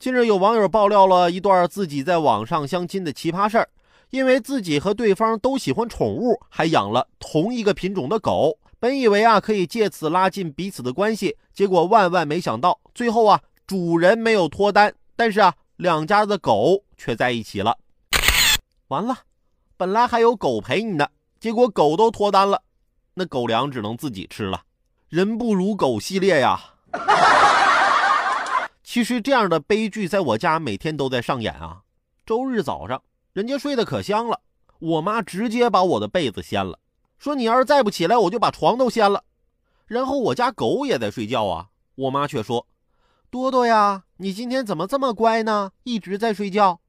[0.00, 3.68] 近日有网友爆料了一段自己在网上相亲的奇葩事儿，
[4.08, 17.76] 因为自己和对方都喜欢宠物，还养了同一个品种的狗，本以为啊可以借此拉近彼此的关系，结果万万没想到，最后啊主人没有脱单，但是啊两家的狗却在一起了。
[18.88, 19.14] 完了，
[19.76, 22.62] 本来还有狗陪你的，结果狗都脱单了，
[23.12, 24.62] 那狗粮只能自己吃了。
[25.10, 26.58] 人不如狗系列呀。
[28.92, 31.82] 其实这样的悲剧在我家每天都在上演啊！
[32.26, 33.00] 周日早上，
[33.32, 34.40] 人家睡得可香了，
[34.80, 36.76] 我妈直接把我的被子掀了，
[37.16, 39.22] 说你要是再不起来，我就把床都掀了。
[39.86, 42.66] 然后我家狗也在睡觉啊，我妈却说
[43.30, 45.70] ：“多多呀，你今天怎么这么乖呢？
[45.84, 46.80] 一直在睡觉。”